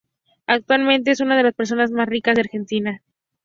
[0.47, 3.03] Actualmente es una de las personas más ricas de Argentina.